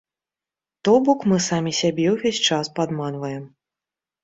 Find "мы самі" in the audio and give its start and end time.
1.33-1.75